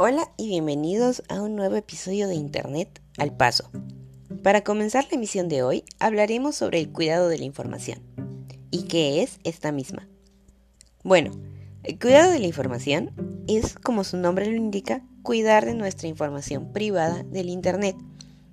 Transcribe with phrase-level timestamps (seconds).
[0.00, 3.68] Hola y bienvenidos a un nuevo episodio de Internet al Paso.
[4.44, 7.98] Para comenzar la emisión de hoy hablaremos sobre el cuidado de la información.
[8.70, 10.06] ¿Y qué es esta misma?
[11.02, 11.32] Bueno,
[11.82, 13.10] el cuidado de la información
[13.48, 17.96] es, como su nombre lo indica, cuidar de nuestra información privada del Internet,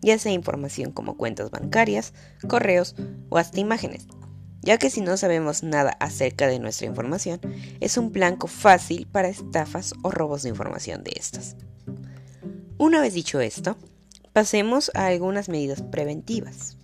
[0.01, 2.15] ya sea información como cuentas bancarias,
[2.47, 2.95] correos
[3.29, 4.07] o hasta imágenes
[4.65, 7.39] ya que si no sabemos nada acerca de nuestra información,
[7.79, 11.55] es un blanco fácil para estafas o robos de información de estas.
[12.79, 13.77] Una vez dicho esto,
[14.33, 16.77] pasemos a algunas medidas preventivas.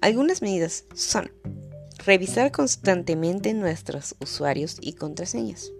[0.00, 1.30] Algunas medidas son
[2.06, 5.70] revisar constantemente nuestros usuarios y contraseñas,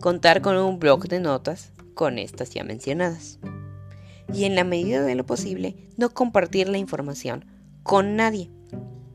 [0.00, 3.40] contar con un blog de notas con estas ya mencionadas,
[4.32, 7.44] y en la medida de lo posible no compartir la información
[7.82, 8.48] con nadie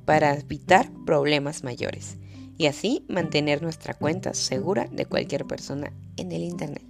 [0.07, 2.15] para evitar problemas mayores
[2.57, 6.85] y así mantener nuestra cuenta segura de cualquier persona en el Internet.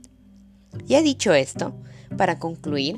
[0.85, 1.73] Ya dicho esto,
[2.15, 2.95] para concluir,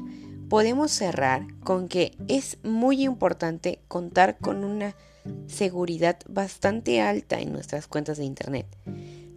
[0.50, 4.94] podemos cerrar con que es muy importante contar con una
[5.48, 8.68] seguridad bastante alta en nuestras cuentas de Internet,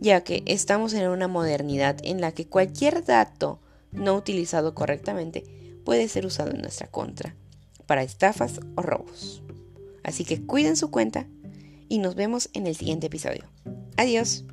[0.01, 3.61] ya que estamos en una modernidad en la que cualquier dato
[3.93, 5.45] no utilizado correctamente
[5.85, 7.37] puede ser usado en nuestra contra
[7.87, 9.45] para estafas o robos.
[10.05, 11.27] Así que cuiden su cuenta
[11.89, 13.45] y nos vemos en el siguiente episodio.
[13.97, 14.45] Adiós.